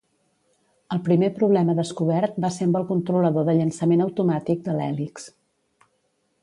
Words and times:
El 0.95 1.01
primer 1.07 1.29
problema 1.35 1.75
descobert 1.81 2.39
va 2.47 2.51
ser 2.57 2.67
amb 2.69 2.79
el 2.81 2.89
controlador 2.93 3.47
de 3.51 3.57
llançament 3.61 4.05
automàtic 4.09 4.67
de 4.69 4.79
l'hèlix. 4.81 5.29